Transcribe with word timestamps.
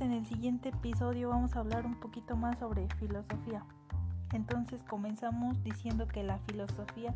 en 0.00 0.12
el 0.12 0.26
siguiente 0.26 0.70
episodio 0.70 1.28
vamos 1.28 1.54
a 1.54 1.60
hablar 1.60 1.86
un 1.86 1.94
poquito 1.94 2.36
más 2.36 2.58
sobre 2.58 2.88
filosofía. 2.98 3.62
Entonces 4.32 4.82
comenzamos 4.82 5.62
diciendo 5.62 6.08
que 6.08 6.24
la 6.24 6.38
filosofía 6.38 7.14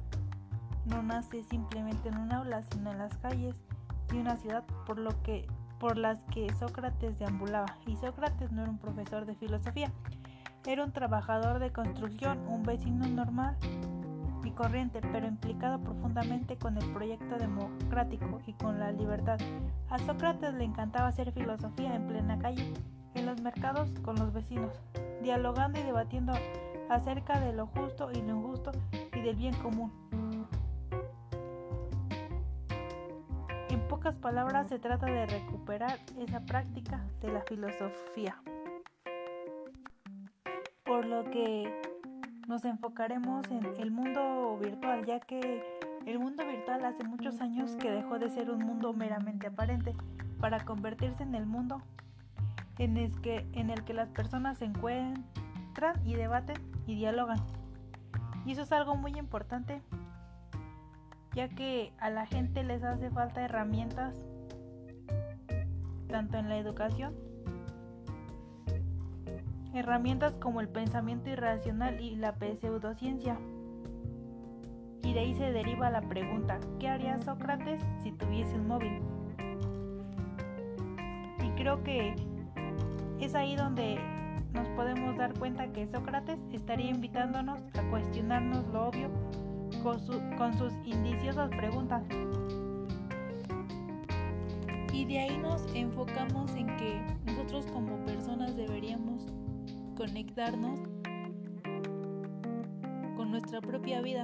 no 0.87 1.03
nace 1.03 1.43
simplemente 1.45 2.09
en 2.09 2.19
un 2.19 2.33
aula, 2.33 2.63
sino 2.71 2.93
en 2.93 2.99
las 2.99 3.17
calles 3.17 3.55
de 4.09 4.21
una 4.21 4.37
ciudad 4.37 4.65
por 4.87 4.99
lo 4.99 5.11
que 5.23 5.47
por 5.81 5.97
las 5.97 6.21
que 6.33 6.53
Sócrates 6.55 7.19
deambulaba. 7.19 7.77
Y 7.87 7.97
Sócrates 7.97 8.53
no 8.53 8.63
era 8.63 8.71
un 8.71 8.79
profesor 8.79 9.27
de 9.27 9.35
filosofía, 9.35 9.91
era 10.67 10.85
un 10.85 10.93
trabajador 10.93 11.59
de 11.59 11.73
construcción, 11.73 12.39
un 12.49 12.63
vecino 12.63 13.07
normal 13.07 13.57
y 14.45 14.51
corriente, 14.51 15.01
pero 15.13 15.27
implicado 15.27 15.81
profundamente 15.81 16.57
con 16.57 16.77
el 16.77 16.93
proyecto 16.93 17.37
democrático 17.37 18.41
y 18.47 18.53
con 18.55 18.79
la 18.79 18.93
libertad. 18.93 19.39
A 19.91 19.99
Sócrates 19.99 20.55
le 20.55 20.65
encantaba 20.65 21.09
hacer 21.09 21.33
filosofía 21.33 21.95
en 21.95 22.07
plena 22.07 22.39
calle, 22.39 22.73
en 23.15 23.27
los 23.27 23.41
mercados 23.41 23.91
con 24.03 24.17
los 24.17 24.33
vecinos, 24.33 24.73
dialogando 25.23 25.81
y 25.81 25.83
debatiendo 25.83 26.33
acerca 26.89 27.41
de 27.41 27.53
lo 27.53 27.67
justo 27.67 28.11
y 28.13 28.23
lo 28.23 28.37
injusto 28.37 28.73
y 29.15 29.21
del 29.21 29.37
bien 29.37 29.55
común. 29.57 29.93
En 33.71 33.81
pocas 33.89 34.17
palabras 34.17 34.69
se 34.69 34.79
trata 34.79 35.07
de 35.07 35.27
recuperar 35.27 35.99
esa 36.19 36.41
práctica 36.41 37.05
de 37.21 37.33
la 37.33 37.43
filosofía. 37.43 38.41
Por 40.85 41.05
lo 41.05 41.25
que 41.25 41.98
nos 42.49 42.65
enfocaremos 42.65 43.47
en 43.51 43.65
el 43.79 43.91
mundo 43.91 44.59
virtual, 44.59 45.05
ya 45.05 45.21
que 45.21 45.63
el 46.07 46.19
mundo 46.19 46.47
virtual 46.47 46.83
hace 46.87 47.05
muchos 47.05 47.43
años 47.43 47.77
que 47.77 47.91
dejó 47.91 48.19
de 48.19 48.31
ser 48.31 48.51
un 48.51 48.65
mundo 48.65 48.95
meramente 48.95 49.49
aparente 49.49 49.95
para 50.41 50.65
convertirse 50.65 51.23
en 51.23 51.35
el 51.35 51.45
mundo 51.45 51.83
en 52.79 52.97
el 52.97 53.21
que, 53.21 53.93
las 53.93 54.09
personas 54.09 54.59
se 54.59 54.65
encuentran 54.65 55.95
y 56.07 56.15
debaten 56.15 56.57
y 56.87 56.95
dialogan. 56.95 57.39
Y 58.47 58.53
eso 58.53 58.63
es 58.63 58.73
algo 58.73 58.97
muy 58.97 59.13
importante, 59.19 59.83
ya 61.35 61.49
que 61.51 61.93
a 61.99 62.09
la 62.09 62.25
gente 62.25 62.63
les 62.63 62.83
hace 62.83 63.11
falta 63.11 63.43
herramientas, 63.43 64.15
tanto 66.09 66.39
en 66.39 66.49
la 66.49 66.57
educación 66.57 67.28
herramientas 69.75 70.37
como 70.37 70.61
el 70.61 70.69
pensamiento 70.69 71.31
irracional 71.31 72.01
y 72.01 72.17
la 72.17 72.35
pseudociencia. 72.61 73.39
Y 75.03 75.13
de 75.13 75.21
ahí 75.21 75.35
se 75.35 75.53
deriva 75.53 75.91
la 75.91 76.03
pregunta, 76.03 76.59
¿qué 76.79 76.89
haría 76.89 77.19
Sócrates 77.21 77.81
si 78.03 78.13
tuviese 78.13 78.55
un 78.57 78.67
móvil? 78.67 79.01
Y 81.45 81.51
creo 81.57 81.83
que 81.83 82.15
es 83.21 83.35
ahí 83.35 83.57
donde 83.57 83.99
nos 84.53 84.69
podemos 84.71 85.17
dar 85.17 85.35
cuenta 85.39 85.73
que 85.73 85.87
Sócrates 85.87 86.41
estaría 86.53 86.91
invitándonos 86.91 87.61
a 87.79 87.91
cuestionarnos 87.91 88.67
lo 88.69 88.89
obvio 88.89 89.11
con, 89.83 90.01
sus 90.57 90.73
indiciosas 90.85 91.51
preguntas. 91.51 92.03
Y 94.93 95.05
de 95.05 95.21
ahí 95.21 95.39
nos 95.39 95.65
enfocamos 95.75 96.55
en 96.57 96.67
que 96.77 97.01
nosotros 97.27 97.67
como 97.67 97.97
personas 98.05 98.57
deberíamos 98.57 99.27
conectarnos 99.99 100.79
con 103.17 103.33
nuestra 103.33 103.61
propia 103.61 104.01
vida 104.01 104.23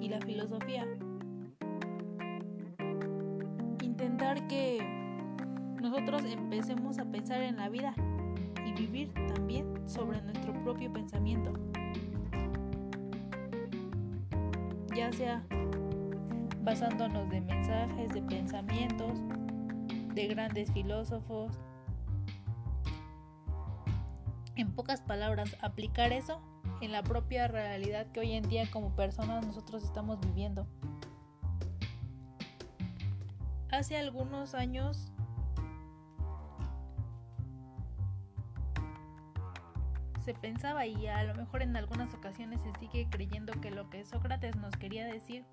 y 0.00 0.08
la 0.08 0.20
filosofía. 0.20 0.86
Intentar 3.82 4.46
que 4.46 4.78
nosotros 5.82 6.22
empecemos 6.24 7.00
a 7.00 7.04
pensar 7.06 7.42
en 7.42 7.56
la 7.56 7.68
vida 7.68 7.92
y 8.64 8.72
vivir 8.72 9.12
también 9.34 9.66
sobre 9.88 10.22
nuestro 10.22 10.52
propio 10.62 10.92
pensamiento. 10.92 11.52
Ya 14.94 15.12
sea 15.12 15.44
basándonos 16.62 17.28
de 17.30 17.40
mensajes, 17.40 18.10
de 18.10 18.22
pensamientos, 18.22 19.18
de 20.14 20.28
grandes 20.28 20.70
filósofos, 20.70 21.58
en 24.58 24.72
pocas 24.72 25.00
palabras, 25.00 25.56
aplicar 25.60 26.12
eso 26.12 26.40
en 26.80 26.92
la 26.92 27.02
propia 27.02 27.46
realidad 27.48 28.06
que 28.12 28.20
hoy 28.20 28.32
en 28.32 28.48
día 28.48 28.68
como 28.70 28.94
personas 28.94 29.46
nosotros 29.46 29.84
estamos 29.84 30.20
viviendo. 30.20 30.66
Hace 33.70 33.96
algunos 33.96 34.54
años 34.54 35.12
se 40.24 40.34
pensaba 40.34 40.86
y 40.86 41.06
a 41.06 41.22
lo 41.22 41.34
mejor 41.34 41.62
en 41.62 41.76
algunas 41.76 42.12
ocasiones 42.12 42.60
se 42.60 42.72
sigue 42.80 43.08
creyendo 43.10 43.52
que 43.60 43.70
lo 43.70 43.88
que 43.88 44.04
Sócrates 44.04 44.56
nos 44.56 44.74
quería 44.76 45.06
decir 45.06 45.44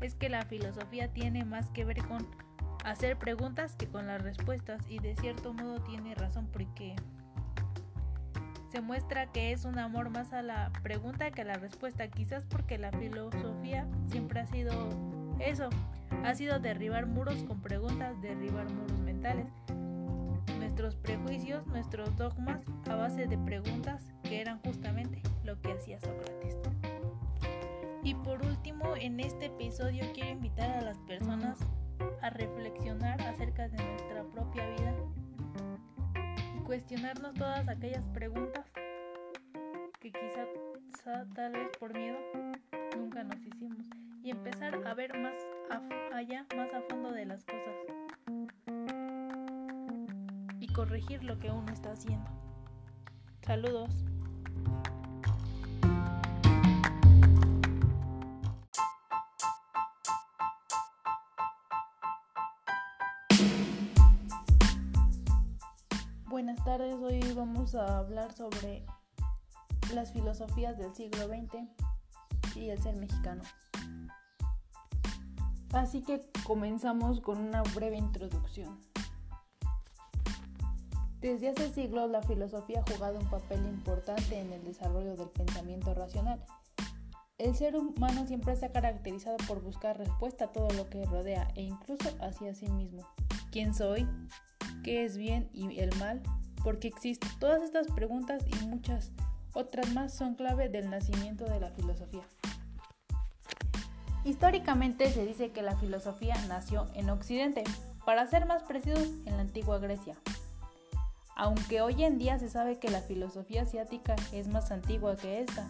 es 0.00 0.14
que 0.14 0.28
la 0.28 0.44
filosofía 0.44 1.12
tiene 1.12 1.44
más 1.44 1.70
que 1.70 1.84
ver 1.84 2.06
con 2.06 2.26
hacer 2.84 3.18
preguntas 3.18 3.74
que 3.74 3.88
con 3.88 4.06
las 4.06 4.22
respuestas 4.22 4.82
y 4.88 4.98
de 4.98 5.16
cierto 5.16 5.52
modo 5.52 5.80
tiene 5.80 6.14
razón 6.14 6.48
porque 6.52 6.94
se 8.68 8.80
muestra 8.80 9.26
que 9.26 9.52
es 9.52 9.64
un 9.64 9.78
amor 9.78 10.10
más 10.10 10.32
a 10.32 10.42
la 10.42 10.70
pregunta 10.82 11.30
que 11.30 11.42
a 11.42 11.44
la 11.44 11.54
respuesta, 11.54 12.08
quizás 12.08 12.44
porque 12.44 12.78
la 12.78 12.92
filosofía 12.92 13.86
siempre 14.06 14.40
ha 14.40 14.46
sido 14.46 14.72
eso, 15.40 15.70
ha 16.24 16.34
sido 16.34 16.58
derribar 16.58 17.06
muros 17.06 17.42
con 17.44 17.60
preguntas, 17.60 18.20
derribar 18.20 18.70
muros 18.70 18.98
mentales, 19.00 19.46
nuestros 20.58 20.96
prejuicios, 20.96 21.66
nuestros 21.66 22.14
dogmas 22.16 22.60
a 22.88 22.94
base 22.94 23.26
de 23.26 23.38
preguntas 23.38 24.12
que 24.22 24.40
eran 24.40 24.60
justamente 24.60 25.22
lo 25.44 25.60
que 25.60 25.72
hacía 25.72 25.98
Sócrates. 26.00 26.56
Y 28.02 28.14
por 28.14 28.44
último, 28.44 28.96
en 28.96 29.20
este 29.20 29.46
episodio 29.46 30.04
quiero 30.14 30.30
invitar 30.30 30.70
a 30.70 30.82
las 30.82 30.98
personas 31.00 31.58
a 32.22 32.30
reflexionar 32.30 33.20
acerca 33.22 33.68
de 33.68 33.76
nuestra 33.82 34.22
propia 34.24 34.68
vida 34.70 34.94
cuestionarnos 36.68 37.32
todas 37.32 37.66
aquellas 37.66 38.06
preguntas 38.08 38.66
que 40.00 40.12
quizá 40.12 41.24
tal 41.34 41.52
vez 41.52 41.68
por 41.80 41.94
miedo 41.94 42.18
nunca 42.94 43.24
nos 43.24 43.40
hicimos 43.40 43.86
y 44.22 44.30
empezar 44.30 44.74
a 44.86 44.92
ver 44.92 45.18
más 45.18 45.32
allá, 46.12 46.46
más 46.54 46.68
a 46.74 46.82
fondo 46.82 47.10
de 47.10 47.24
las 47.24 47.42
cosas 47.46 47.74
y 50.60 50.66
corregir 50.74 51.24
lo 51.24 51.38
que 51.38 51.50
uno 51.50 51.72
está 51.72 51.92
haciendo. 51.92 52.28
Saludos. 53.40 54.17
Tardes, 66.68 66.96
hoy 66.96 67.22
vamos 67.32 67.74
a 67.74 67.96
hablar 67.96 68.30
sobre 68.34 68.84
las 69.94 70.12
filosofías 70.12 70.76
del 70.76 70.94
siglo 70.94 71.26
XX 71.26 71.66
y 72.56 72.68
el 72.68 72.82
ser 72.82 72.94
mexicano. 72.96 73.42
Así 75.72 76.02
que 76.02 76.20
comenzamos 76.44 77.22
con 77.22 77.38
una 77.38 77.62
breve 77.74 77.96
introducción. 77.96 78.78
Desde 81.22 81.48
hace 81.48 81.72
siglos 81.72 82.10
la 82.10 82.20
filosofía 82.20 82.84
ha 82.86 82.92
jugado 82.92 83.18
un 83.18 83.30
papel 83.30 83.64
importante 83.64 84.38
en 84.38 84.52
el 84.52 84.62
desarrollo 84.62 85.16
del 85.16 85.30
pensamiento 85.30 85.94
racional. 85.94 86.44
El 87.38 87.56
ser 87.56 87.76
humano 87.76 88.26
siempre 88.26 88.54
se 88.56 88.66
ha 88.66 88.72
caracterizado 88.72 89.38
por 89.46 89.62
buscar 89.62 89.96
respuesta 89.96 90.44
a 90.44 90.52
todo 90.52 90.68
lo 90.72 90.90
que 90.90 91.06
rodea 91.06 91.48
e 91.54 91.62
incluso 91.62 92.10
hacia 92.20 92.52
sí 92.52 92.68
mismo. 92.68 93.08
¿Quién 93.52 93.72
soy? 93.72 94.06
qué 94.82 95.04
es 95.04 95.16
bien 95.16 95.48
y 95.52 95.80
el 95.80 95.94
mal, 95.96 96.22
porque 96.62 96.88
existen 96.88 97.30
todas 97.38 97.62
estas 97.62 97.86
preguntas 97.88 98.44
y 98.46 98.66
muchas 98.66 99.10
otras 99.52 99.92
más 99.92 100.14
son 100.14 100.34
clave 100.34 100.68
del 100.68 100.90
nacimiento 100.90 101.44
de 101.44 101.60
la 101.60 101.70
filosofía. 101.70 102.22
Históricamente 104.24 105.10
se 105.10 105.24
dice 105.24 105.50
que 105.50 105.62
la 105.62 105.76
filosofía 105.76 106.34
nació 106.48 106.86
en 106.94 107.08
Occidente, 107.10 107.64
para 108.04 108.26
ser 108.26 108.46
más 108.46 108.62
precisos 108.62 109.06
en 109.26 109.36
la 109.36 109.42
antigua 109.42 109.78
Grecia. 109.78 110.14
Aunque 111.36 111.82
hoy 111.82 112.04
en 112.04 112.18
día 112.18 112.38
se 112.38 112.48
sabe 112.48 112.78
que 112.78 112.90
la 112.90 113.02
filosofía 113.02 113.62
asiática 113.62 114.16
es 114.32 114.48
más 114.48 114.70
antigua 114.70 115.14
que 115.16 115.40
esta, 115.40 115.66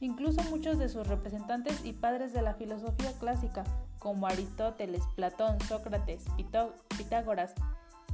incluso 0.00 0.42
muchos 0.44 0.78
de 0.78 0.88
sus 0.88 1.06
representantes 1.06 1.84
y 1.84 1.92
padres 1.92 2.32
de 2.32 2.40
la 2.40 2.54
filosofía 2.54 3.12
clásica, 3.18 3.64
como 3.98 4.26
Aristóteles, 4.26 5.02
Platón, 5.14 5.60
Sócrates, 5.60 6.24
Pitágoras, 6.96 7.54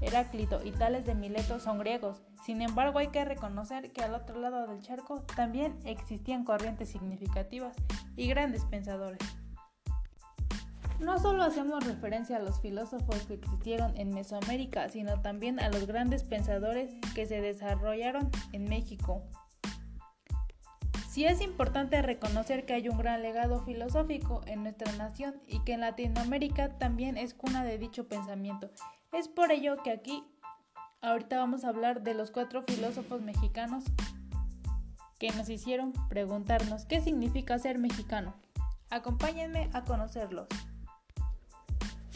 Heráclito 0.04 0.60
y 0.64 0.70
Tales 0.70 1.06
de 1.06 1.14
Mileto 1.14 1.58
son 1.58 1.78
griegos. 1.78 2.22
Sin 2.44 2.60
embargo, 2.62 2.98
hay 2.98 3.08
que 3.08 3.24
reconocer 3.24 3.90
que 3.92 4.02
al 4.02 4.14
otro 4.14 4.38
lado 4.38 4.66
del 4.66 4.82
charco 4.82 5.22
también 5.34 5.78
existían 5.84 6.44
corrientes 6.44 6.90
significativas 6.90 7.74
y 8.16 8.28
grandes 8.28 8.64
pensadores. 8.66 9.20
No 11.00 11.18
solo 11.18 11.42
hacemos 11.42 11.84
referencia 11.84 12.36
a 12.36 12.40
los 12.40 12.60
filósofos 12.60 13.26
que 13.26 13.34
existieron 13.34 13.96
en 13.96 14.14
Mesoamérica, 14.14 14.88
sino 14.88 15.20
también 15.20 15.58
a 15.58 15.68
los 15.68 15.86
grandes 15.86 16.22
pensadores 16.22 16.94
que 17.14 17.26
se 17.26 17.40
desarrollaron 17.40 18.30
en 18.52 18.64
México. 18.64 19.22
Sí 21.14 21.24
es 21.26 21.40
importante 21.40 22.02
reconocer 22.02 22.66
que 22.66 22.74
hay 22.74 22.88
un 22.88 22.98
gran 22.98 23.22
legado 23.22 23.64
filosófico 23.64 24.40
en 24.46 24.64
nuestra 24.64 24.90
nación 24.94 25.40
y 25.46 25.60
que 25.60 25.74
en 25.74 25.80
Latinoamérica 25.80 26.76
también 26.78 27.16
es 27.16 27.34
cuna 27.34 27.62
de 27.64 27.78
dicho 27.78 28.08
pensamiento. 28.08 28.70
Es 29.14 29.28
por 29.28 29.52
ello 29.52 29.76
que 29.84 29.92
aquí 29.92 30.24
ahorita 31.00 31.38
vamos 31.38 31.64
a 31.64 31.68
hablar 31.68 32.02
de 32.02 32.14
los 32.14 32.32
cuatro 32.32 32.64
filósofos 32.66 33.22
mexicanos 33.22 33.84
que 35.20 35.30
nos 35.30 35.48
hicieron 35.48 35.92
preguntarnos 36.08 36.84
qué 36.84 37.00
significa 37.00 37.56
ser 37.60 37.78
mexicano. 37.78 38.34
Acompáñenme 38.90 39.70
a 39.72 39.84
conocerlos. 39.84 40.48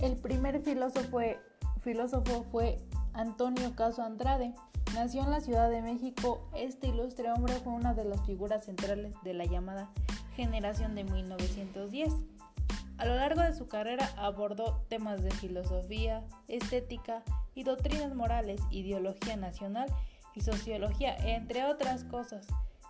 El 0.03 0.17
primer 0.17 0.61
filósofo, 0.61 2.43
fue 2.51 2.85
Antonio 3.13 3.77
Caso 3.77 4.03
Andrade. 4.03 4.53
Nació 4.93 5.23
en 5.23 5.31
la 5.31 5.41
Ciudad 5.41 5.71
de 5.71 5.83
México. 5.83 6.51
Este 6.57 6.89
ilustre 6.89 7.31
hombre 7.31 7.55
fue 7.63 7.75
una 7.75 7.95
de 7.95 8.07
las 8.07 8.27
figuras 8.27 8.65
centrales 8.65 9.15
de 9.23 9.35
la 9.35 9.45
llamada 9.45 9.89
generación 10.35 10.97
de 10.97 11.05
1910. 11.05 12.13
A 12.99 13.07
lo 13.07 13.15
largo 13.15 13.43
de 13.43 13.55
su 13.55 13.69
carrera 13.69 14.11
abordó 14.17 14.85
temas 14.89 15.23
de 15.23 15.31
filosofía, 15.31 16.25
estética 16.49 17.23
y 17.55 17.63
doctrinas 17.63 18.15
morales, 18.15 18.61
ideología 18.71 19.37
nacional 19.37 19.89
y 20.35 20.41
sociología, 20.41 21.17
entre 21.17 21.65
otras 21.65 22.03
cosas. 22.05 22.47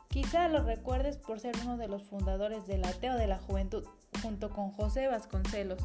Quizá 0.09 0.49
lo 0.49 0.63
recuerdes 0.63 1.19
por 1.19 1.39
ser 1.41 1.55
uno 1.63 1.77
de 1.77 1.89
los 1.89 2.03
fundadores 2.05 2.67
del 2.67 2.85
Ateo 2.85 3.17
de 3.17 3.27
la 3.27 3.37
Juventud, 3.37 3.85
junto 4.23 4.49
con 4.49 4.73
José 4.73 5.07
Vasconcelos. 5.09 5.83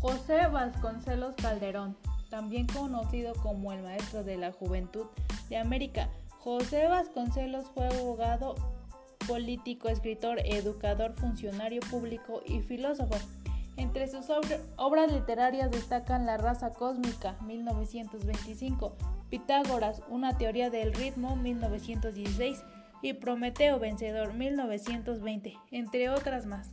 José 0.00 0.48
Vasconcelos 0.48 1.36
Calderón, 1.36 1.96
también 2.28 2.66
conocido 2.66 3.34
como 3.34 3.72
el 3.72 3.82
maestro 3.82 4.24
de 4.24 4.36
la 4.36 4.50
juventud 4.50 5.06
de 5.48 5.58
América. 5.58 6.08
José 6.38 6.88
Vasconcelos 6.88 7.66
fue 7.74 7.86
abogado, 7.86 8.56
político, 9.30 9.88
escritor, 9.88 10.40
educador, 10.44 11.12
funcionario 11.12 11.80
público 11.88 12.42
y 12.44 12.62
filósofo. 12.62 13.14
Entre 13.76 14.08
sus 14.08 14.26
obras 14.76 15.12
literarias 15.12 15.70
destacan 15.70 16.26
La 16.26 16.36
raza 16.36 16.70
cósmica, 16.70 17.36
1925, 17.46 18.96
Pitágoras, 19.30 20.02
una 20.08 20.36
teoría 20.36 20.68
del 20.68 20.92
ritmo, 20.92 21.36
1916, 21.36 22.64
y 23.02 23.12
Prometeo 23.12 23.78
Vencedor, 23.78 24.34
1920, 24.34 25.56
entre 25.70 26.10
otras 26.10 26.46
más. 26.46 26.70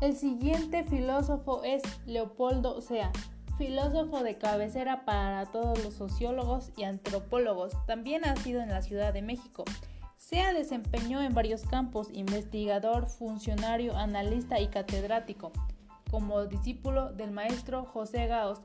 El 0.00 0.16
siguiente 0.16 0.82
filósofo 0.82 1.62
es 1.62 1.82
Leopoldo 2.04 2.80
Sea, 2.80 3.12
filósofo 3.56 4.24
de 4.24 4.38
cabecera 4.38 5.04
para 5.04 5.46
todos 5.46 5.82
los 5.84 5.94
sociólogos 5.94 6.72
y 6.76 6.82
antropólogos. 6.82 7.74
También 7.86 8.24
ha 8.24 8.34
sido 8.34 8.60
en 8.60 8.70
la 8.70 8.82
Ciudad 8.82 9.14
de 9.14 9.22
México. 9.22 9.64
Sea 10.16 10.52
desempeñó 10.52 11.22
en 11.22 11.34
varios 11.34 11.62
campos, 11.62 12.08
investigador, 12.12 13.08
funcionario, 13.08 13.96
analista 13.96 14.60
y 14.60 14.68
catedrático, 14.68 15.52
como 16.10 16.46
discípulo 16.46 17.12
del 17.12 17.30
maestro 17.30 17.84
José 17.84 18.26
Gaos. 18.26 18.60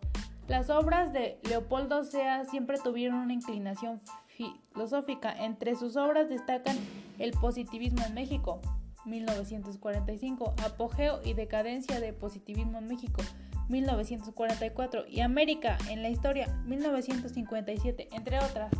Las 0.47 0.69
obras 0.69 1.13
de 1.13 1.39
Leopoldo 1.47 2.03
Sea 2.03 2.45
siempre 2.45 2.77
tuvieron 2.77 3.19
una 3.19 3.33
inclinación 3.33 4.01
filosófica. 4.27 5.31
Entre 5.31 5.75
sus 5.75 5.95
obras 5.97 6.29
destacan 6.29 6.75
El 7.19 7.31
positivismo 7.31 8.03
en 8.05 8.13
México, 8.13 8.59
1945, 9.05 10.55
Apogeo 10.65 11.21
y 11.23 11.33
decadencia 11.33 11.99
de 11.99 12.13
positivismo 12.13 12.79
en 12.79 12.87
México, 12.87 13.21
1944, 13.69 15.05
y 15.07 15.21
América 15.21 15.77
en 15.89 16.01
la 16.01 16.09
historia, 16.09 16.47
1957, 16.65 18.09
entre 18.11 18.39
otras. 18.39 18.71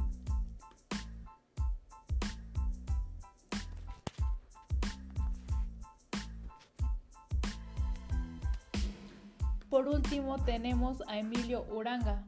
Por 9.71 9.88
último 9.88 10.38
tenemos 10.44 11.01
a 11.07 11.18
Emilio 11.18 11.65
Uranga, 11.73 12.25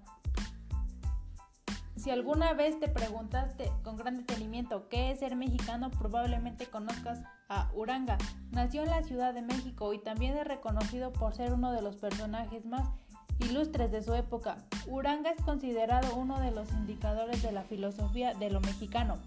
si 1.97 2.09
alguna 2.09 2.53
vez 2.53 2.79
te 2.79 2.87
preguntaste 2.87 3.69
con 3.83 3.97
gran 3.97 4.15
detenimiento 4.17 4.87
qué 4.87 5.11
es 5.11 5.19
ser 5.19 5.35
mexicano, 5.35 5.91
probablemente 5.91 6.67
conozcas 6.67 7.19
a 7.49 7.69
Uranga. 7.75 8.17
Nació 8.51 8.83
en 8.83 8.89
la 8.89 9.03
Ciudad 9.03 9.33
de 9.33 9.41
México 9.41 9.93
y 9.93 9.99
también 9.99 10.37
es 10.37 10.47
reconocido 10.47 11.11
por 11.11 11.33
ser 11.33 11.53
uno 11.53 11.73
de 11.73 11.81
los 11.81 11.97
personajes 11.97 12.65
más 12.65 12.89
ilustres 13.39 13.91
de 13.91 14.01
su 14.03 14.13
época. 14.13 14.57
Uranga 14.87 15.31
es 15.31 15.41
considerado 15.43 16.15
uno 16.15 16.39
de 16.39 16.51
los 16.51 16.71
indicadores 16.71 17.41
de 17.41 17.51
la 17.51 17.63
filosofía 17.63 18.33
de 18.33 18.51
lo 18.51 18.61
mexicano, 18.61 19.17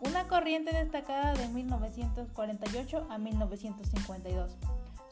una 0.00 0.26
corriente 0.26 0.74
destacada 0.74 1.34
de 1.34 1.48
1948 1.48 3.06
a 3.10 3.18
1952. 3.18 4.56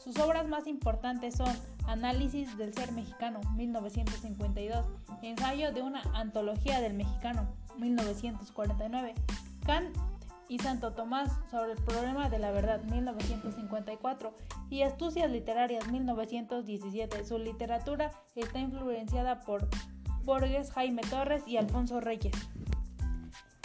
Sus 0.03 0.19
obras 0.19 0.49
más 0.49 0.67
importantes 0.67 1.35
son 1.35 1.55
Análisis 1.87 2.57
del 2.57 2.73
Ser 2.73 2.91
Mexicano, 2.91 3.39
1952, 3.55 4.85
Ensayo 5.21 5.71
de 5.71 5.81
una 5.81 6.01
Antología 6.13 6.81
del 6.81 6.93
Mexicano, 6.93 7.47
1949, 7.77 9.13
Kant 9.65 9.95
y 10.49 10.59
Santo 10.59 10.91
Tomás 10.91 11.31
sobre 11.49 11.71
el 11.71 11.77
problema 11.77 12.29
de 12.29 12.37
la 12.37 12.51
verdad, 12.51 12.83
1954, 12.83 14.33
y 14.69 14.81
Astucias 14.81 15.31
Literarias, 15.31 15.87
1917. 15.89 17.23
Su 17.23 17.37
literatura 17.37 18.11
está 18.35 18.59
influenciada 18.59 19.39
por 19.39 19.69
Borges, 20.25 20.71
Jaime 20.71 21.01
Torres 21.03 21.43
y 21.47 21.55
Alfonso 21.55 22.01
Reyes. 22.01 22.35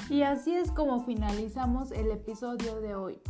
Y 0.08 0.22
así 0.22 0.54
es 0.54 0.70
como 0.70 1.04
finalizamos 1.04 1.90
el 1.90 2.12
episodio 2.12 2.80
de 2.80 2.94
hoy 2.94 3.20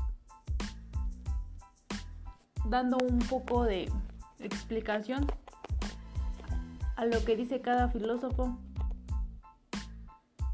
dando 2.69 2.99
un 2.99 3.19
poco 3.19 3.65
de 3.65 3.91
explicación 4.41 5.27
a 6.97 7.07
lo 7.07 7.25
que 7.25 7.37
dice 7.37 7.61
cada 7.61 7.89
filósofo 7.89 8.59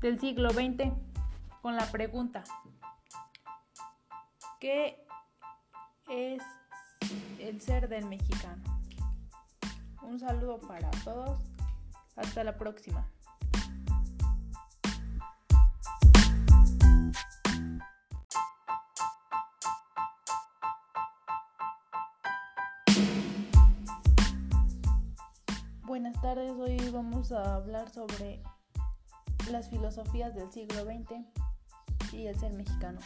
del 0.00 0.20
siglo 0.20 0.50
XX 0.50 0.93
con 1.62 1.76
la 1.76 1.87
pregunta, 1.87 2.44
¿qué 4.61 5.05
es 6.08 6.43
el 7.38 7.61
ser 7.61 7.88
del 7.88 8.06
mexicano? 8.06 8.62
Un 10.03 10.20
saludo 10.20 10.60
para 10.60 10.91
todos, 11.03 11.41
hasta 12.17 12.44
la 12.44 12.56
próxima. 12.56 13.08
Tardes, 26.24 26.52
hoy 26.52 26.78
vamos 26.90 27.32
a 27.32 27.54
hablar 27.54 27.90
sobre 27.90 28.40
las 29.50 29.69
filosofías 29.69 30.34
del 30.34 30.50
siglo 30.50 30.82
XX 30.82 32.14
y 32.14 32.28
el 32.28 32.40
ser 32.40 32.54
mexicano. 32.54 32.98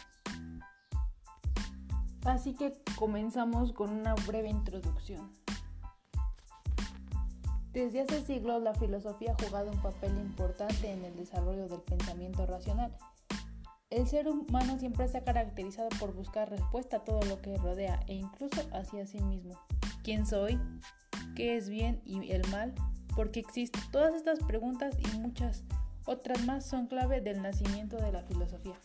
Así 2.23 2.53
que 2.53 2.81
comenzamos 2.95 3.73
con 3.73 3.89
una 3.89 4.15
breve 4.25 4.47
introducción. 4.47 5.29
Desde 7.73 7.99
hace 7.99 8.25
siglos 8.25 8.63
la 8.63 8.73
filosofía 8.73 9.35
ha 9.37 9.43
jugado 9.43 9.69
un 9.69 9.81
papel 9.81 10.17
importante 10.17 10.89
en 10.89 11.03
el 11.03 11.17
desarrollo 11.17 11.67
del 11.67 11.81
pensamiento 11.81 12.45
racional. 12.45 12.95
El 13.89 14.07
ser 14.07 14.29
humano 14.29 14.79
siempre 14.79 15.09
se 15.09 15.17
ha 15.17 15.25
caracterizado 15.25 15.89
por 15.99 16.13
buscar 16.13 16.49
respuesta 16.49 16.97
a 16.97 17.03
todo 17.03 17.19
lo 17.23 17.41
que 17.41 17.57
rodea 17.57 17.99
e 18.07 18.13
incluso 18.13 18.61
hacia 18.71 19.05
sí 19.05 19.19
mismo. 19.19 19.59
¿Quién 20.03 20.25
soy? 20.25 20.57
qué 21.39 21.55
es 21.55 21.69
bien 21.69 22.01
y 22.03 22.33
el 22.33 22.45
mal, 22.49 22.73
porque 23.15 23.39
existen. 23.39 23.81
Todas 23.91 24.13
estas 24.13 24.39
preguntas 24.39 24.95
y 24.99 25.17
muchas 25.17 25.63
otras 26.05 26.43
más 26.45 26.65
son 26.65 26.87
clave 26.87 27.21
del 27.21 27.41
nacimiento 27.41 27.97
de 27.97 28.11
la 28.11 28.23
filosofía. 28.23 28.75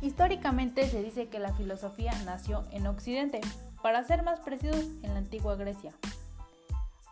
Históricamente 0.00 0.86
se 0.88 1.02
dice 1.02 1.28
que 1.28 1.38
la 1.38 1.54
filosofía 1.54 2.12
nació 2.24 2.64
en 2.72 2.86
Occidente, 2.86 3.40
para 3.84 4.02
ser 4.02 4.22
más 4.22 4.40
precisos 4.40 4.86
en 5.02 5.12
la 5.12 5.18
antigua 5.18 5.56
Grecia. 5.56 5.92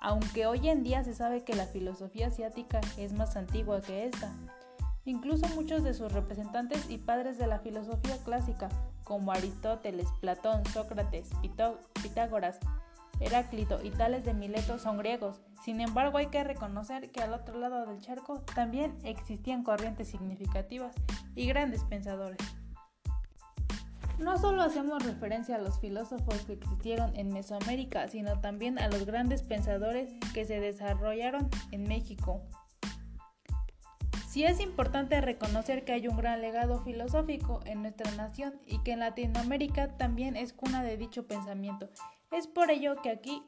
Aunque 0.00 0.46
hoy 0.46 0.68
en 0.70 0.82
día 0.82 1.04
se 1.04 1.14
sabe 1.14 1.44
que 1.44 1.54
la 1.54 1.66
filosofía 1.66 2.28
asiática 2.28 2.80
es 2.96 3.12
más 3.12 3.36
antigua 3.36 3.82
que 3.82 4.06
esta, 4.06 4.32
incluso 5.04 5.46
muchos 5.48 5.84
de 5.84 5.92
sus 5.92 6.10
representantes 6.12 6.88
y 6.88 6.96
padres 6.96 7.36
de 7.36 7.46
la 7.46 7.58
filosofía 7.58 8.16
clásica, 8.24 8.70
como 9.04 9.32
Aristóteles, 9.32 10.08
Platón, 10.20 10.64
Sócrates, 10.66 11.28
Pitágoras, 12.02 12.58
Heráclito 13.20 13.78
y 13.82 13.90
Tales 13.90 14.24
de 14.24 14.34
Mileto 14.34 14.78
son 14.78 14.98
griegos. 14.98 15.40
Sin 15.64 15.80
embargo, 15.80 16.18
hay 16.18 16.26
que 16.26 16.44
reconocer 16.44 17.10
que 17.10 17.22
al 17.22 17.32
otro 17.32 17.58
lado 17.58 17.86
del 17.86 18.00
charco 18.00 18.40
también 18.54 18.96
existían 19.04 19.62
corrientes 19.62 20.08
significativas 20.08 20.94
y 21.34 21.46
grandes 21.46 21.84
pensadores. 21.84 22.38
No 24.18 24.38
solo 24.38 24.62
hacemos 24.62 25.04
referencia 25.04 25.56
a 25.56 25.58
los 25.58 25.80
filósofos 25.80 26.42
que 26.42 26.52
existieron 26.52 27.16
en 27.16 27.32
Mesoamérica, 27.32 28.06
sino 28.08 28.40
también 28.40 28.78
a 28.78 28.88
los 28.88 29.04
grandes 29.04 29.42
pensadores 29.42 30.12
que 30.32 30.44
se 30.44 30.60
desarrollaron 30.60 31.48
en 31.72 31.84
México. 31.84 32.42
Sí 34.32 34.44
es 34.44 34.60
importante 34.60 35.20
reconocer 35.20 35.84
que 35.84 35.92
hay 35.92 36.08
un 36.08 36.16
gran 36.16 36.40
legado 36.40 36.82
filosófico 36.84 37.60
en 37.66 37.82
nuestra 37.82 38.10
nación 38.12 38.54
y 38.66 38.78
que 38.78 38.92
en 38.92 39.00
Latinoamérica 39.00 39.98
también 39.98 40.36
es 40.36 40.54
cuna 40.54 40.82
de 40.82 40.96
dicho 40.96 41.26
pensamiento. 41.26 41.90
Es 42.30 42.46
por 42.46 42.70
ello 42.70 42.96
que 43.02 43.10
aquí 43.10 43.42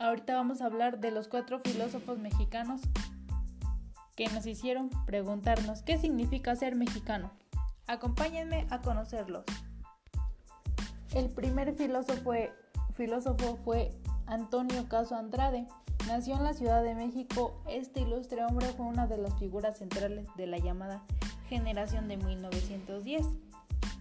ahorita 0.00 0.34
vamos 0.34 0.62
a 0.62 0.66
hablar 0.66 0.98
de 0.98 1.12
los 1.12 1.28
cuatro 1.28 1.60
filósofos 1.60 2.18
mexicanos 2.18 2.80
que 4.16 4.26
nos 4.30 4.46
hicieron 4.46 4.90
preguntarnos 5.06 5.82
qué 5.82 5.96
significa 5.96 6.56
ser 6.56 6.74
mexicano. 6.74 7.30
Acompáñenme 7.86 8.66
a 8.70 8.80
conocerlos. 8.80 9.44
El 11.14 11.30
primer 11.30 11.72
filósofo 11.76 12.20
fue, 12.20 12.52
filósofo 12.94 13.60
fue 13.64 13.92
Antonio 14.26 14.88
Caso 14.88 15.14
Andrade. 15.14 15.68
Nació 16.10 16.34
en 16.34 16.42
la 16.42 16.54
Ciudad 16.54 16.82
de 16.82 16.96
México. 16.96 17.62
Este 17.68 18.00
ilustre 18.00 18.44
hombre 18.44 18.66
fue 18.76 18.84
una 18.84 19.06
de 19.06 19.16
las 19.16 19.38
figuras 19.38 19.78
centrales 19.78 20.26
de 20.34 20.48
la 20.48 20.58
llamada 20.58 21.04
generación 21.48 22.08
de 22.08 22.16
1910. 22.16 23.24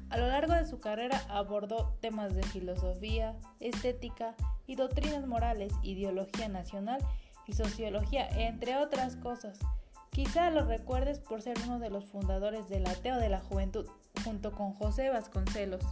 A 0.09 0.17
lo 0.17 0.27
largo 0.27 0.53
de 0.53 0.65
su 0.65 0.79
carrera 0.79 1.21
abordó 1.29 1.95
temas 2.01 2.33
de 2.33 2.41
filosofía, 2.41 3.35
estética 3.59 4.33
y 4.65 4.75
doctrinas 4.75 5.27
morales, 5.27 5.71
ideología 5.83 6.49
nacional 6.49 6.99
y 7.45 7.53
sociología, 7.53 8.27
entre 8.27 8.77
otras 8.77 9.15
cosas. 9.15 9.59
Quizá 10.09 10.49
lo 10.49 10.65
recuerdes 10.65 11.19
por 11.19 11.43
ser 11.43 11.59
uno 11.67 11.77
de 11.77 11.91
los 11.91 12.05
fundadores 12.05 12.67
del 12.69 12.87
Ateo 12.87 13.17
de 13.17 13.29
la 13.29 13.39
Juventud, 13.39 13.85
junto 14.23 14.51
con 14.51 14.73
José 14.73 15.11
Vasconcelos. 15.11 15.83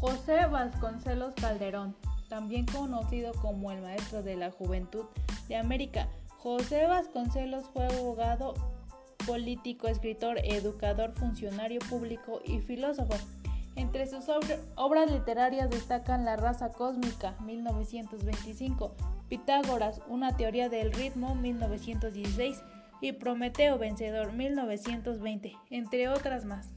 José 0.00 0.46
Vasconcelos 0.46 1.34
Calderón, 1.34 1.94
también 2.28 2.66
conocido 2.66 3.32
como 3.34 3.72
el 3.72 3.82
Maestro 3.82 4.22
de 4.22 4.36
la 4.36 4.50
Juventud 4.50 5.04
de 5.48 5.56
América. 5.56 6.08
José 6.38 6.86
Vasconcelos 6.86 7.66
fue 7.72 7.86
abogado, 7.86 8.54
político, 9.26 9.88
escritor, 9.88 10.38
educador, 10.44 11.12
funcionario 11.12 11.80
público 11.90 12.40
y 12.44 12.60
filósofo. 12.60 13.14
Entre 13.76 14.06
sus 14.06 14.24
obras 14.76 15.10
literarias 15.10 15.70
destacan 15.70 16.24
La 16.24 16.36
raza 16.36 16.70
cósmica, 16.70 17.36
1925, 17.44 18.94
Pitágoras, 19.28 20.00
una 20.08 20.36
teoría 20.36 20.68
del 20.68 20.92
ritmo, 20.92 21.34
1916, 21.34 22.62
y 23.00 23.12
Prometeo 23.12 23.78
Vencedor, 23.78 24.32
1920, 24.32 25.56
entre 25.70 26.08
otras 26.08 26.44
más. 26.44 26.70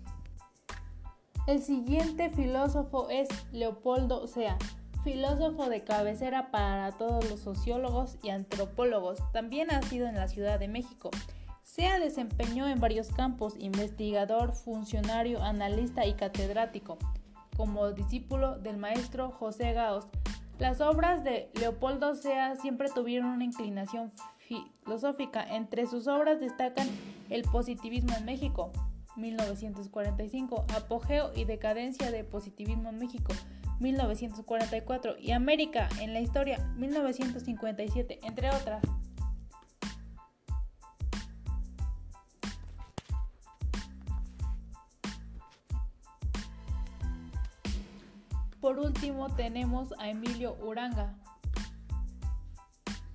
El 1.47 1.63
siguiente 1.63 2.29
filósofo 2.29 3.09
es 3.09 3.27
Leopoldo 3.51 4.27
Sea, 4.27 4.57
filósofo 5.03 5.69
de 5.69 5.83
cabecera 5.83 6.51
para 6.51 6.91
todos 6.91 7.29
los 7.29 7.39
sociólogos 7.39 8.17
y 8.21 8.29
antropólogos. 8.29 9.19
También 9.31 9.67
nacido 9.67 10.07
en 10.07 10.15
la 10.15 10.27
Ciudad 10.27 10.59
de 10.59 10.67
México. 10.67 11.09
Sea 11.63 11.99
desempeñó 11.99 12.67
en 12.67 12.79
varios 12.79 13.09
campos, 13.09 13.55
investigador, 13.57 14.53
funcionario, 14.55 15.41
analista 15.41 16.05
y 16.05 16.13
catedrático, 16.13 16.97
como 17.55 17.91
discípulo 17.91 18.59
del 18.59 18.77
maestro 18.77 19.31
José 19.31 19.73
Gaos. 19.73 20.07
Las 20.59 20.81
obras 20.81 21.23
de 21.23 21.49
Leopoldo 21.59 22.13
Sea 22.15 22.55
siempre 22.55 22.89
tuvieron 22.89 23.29
una 23.29 23.45
inclinación 23.45 24.11
filosófica. 24.37 25.43
Entre 25.43 25.87
sus 25.87 26.07
obras 26.07 26.39
destacan 26.39 26.87
El 27.29 27.43
positivismo 27.43 28.15
en 28.17 28.25
México, 28.25 28.71
1945, 29.15 30.65
Apogeo 30.75 31.31
y 31.35 31.45
decadencia 31.45 32.11
de 32.11 32.23
positivismo 32.23 32.89
en 32.89 32.97
México, 32.97 33.33
1944, 33.79 35.17
y 35.17 35.31
América 35.31 35.89
en 35.99 36.13
la 36.13 36.19
historia, 36.19 36.59
1957, 36.77 38.19
entre 38.23 38.49
otras. 38.49 38.81
Por 48.61 48.77
último 48.77 49.33
tenemos 49.35 49.91
a 49.97 50.09
Emilio 50.09 50.55
Uranga, 50.63 51.15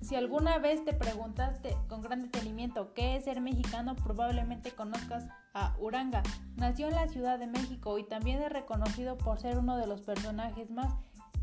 si 0.07 0.15
alguna 0.15 0.57
vez 0.57 0.85
te 0.85 0.93
preguntaste 0.93 1.75
con 1.89 2.01
gran 2.01 2.21
detenimiento 2.21 2.93
qué 2.93 3.17
es 3.17 3.25
ser 3.25 3.41
mexicano, 3.41 3.93
probablemente 3.93 4.71
conozcas 4.71 5.25
a 5.53 5.75
Uranga. 5.81 6.23
Nació 6.55 6.87
en 6.87 6.95
la 6.95 7.09
Ciudad 7.09 7.37
de 7.37 7.47
México 7.47 7.97
y 7.97 8.05
también 8.05 8.41
es 8.41 8.49
reconocido 8.49 9.17
por 9.17 9.37
ser 9.37 9.57
uno 9.57 9.75
de 9.75 9.85
los 9.85 9.99
personajes 9.99 10.69
más 10.69 10.93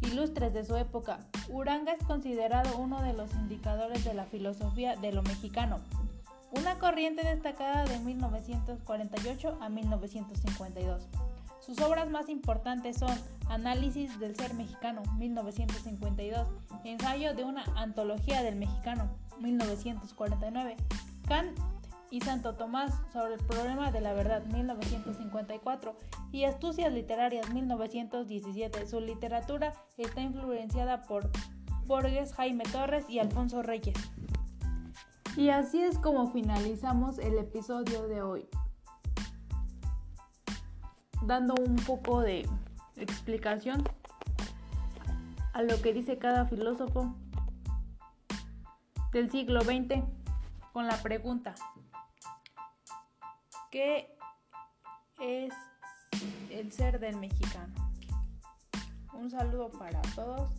ilustres 0.00 0.54
de 0.54 0.64
su 0.64 0.76
época. 0.76 1.18
Uranga 1.50 1.92
es 1.92 2.02
considerado 2.06 2.78
uno 2.78 3.02
de 3.02 3.12
los 3.12 3.34
indicadores 3.34 4.02
de 4.02 4.14
la 4.14 4.24
filosofía 4.24 4.96
de 4.96 5.12
lo 5.12 5.22
mexicano, 5.22 5.80
una 6.52 6.78
corriente 6.78 7.22
destacada 7.22 7.84
de 7.84 7.98
1948 7.98 9.58
a 9.60 9.68
1952. 9.68 11.06
Sus 11.60 11.80
obras 11.80 12.08
más 12.08 12.30
importantes 12.30 12.96
son 12.96 13.14
Análisis 13.48 14.18
del 14.18 14.36
Ser 14.36 14.54
Mexicano, 14.54 15.02
1952, 15.18 16.48
Ensayo 16.84 17.34
de 17.34 17.44
una 17.44 17.64
Antología 17.76 18.42
del 18.42 18.56
Mexicano, 18.56 19.10
1949, 19.40 20.76
Kant 21.26 21.58
y 22.10 22.20
Santo 22.20 22.54
Tomás 22.54 22.92
sobre 23.12 23.34
el 23.34 23.40
problema 23.40 23.90
de 23.90 24.00
la 24.00 24.12
verdad, 24.12 24.44
1954, 24.46 25.96
y 26.32 26.44
Astucias 26.44 26.92
Literarias, 26.92 27.50
1917. 27.50 28.86
Su 28.86 29.00
literatura 29.00 29.72
está 29.96 30.20
influenciada 30.20 31.02
por 31.02 31.30
Borges, 31.86 32.32
Jaime 32.34 32.64
Torres 32.64 33.04
y 33.08 33.18
Alfonso 33.18 33.62
Reyes. 33.62 33.96
Y 35.36 35.50
así 35.50 35.82
es 35.82 35.98
como 35.98 36.30
finalizamos 36.30 37.18
el 37.18 37.38
episodio 37.38 38.06
de 38.06 38.22
hoy 38.22 38.48
dando 41.26 41.54
un 41.54 41.76
poco 41.76 42.20
de 42.20 42.48
explicación 42.96 43.84
a 45.52 45.62
lo 45.62 45.80
que 45.80 45.92
dice 45.92 46.18
cada 46.18 46.46
filósofo 46.46 47.14
del 49.12 49.30
siglo 49.30 49.60
XX 49.60 50.02
con 50.72 50.86
la 50.86 50.96
pregunta, 51.02 51.54
¿qué 53.70 54.16
es 55.20 55.54
el 56.50 56.72
ser 56.72 56.98
del 56.98 57.16
mexicano? 57.16 57.72
Un 59.12 59.30
saludo 59.30 59.70
para 59.70 60.02
todos, 60.16 60.50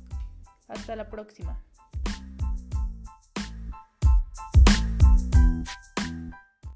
hasta 0.69 0.95
la 0.95 1.09
próxima. 1.09 1.59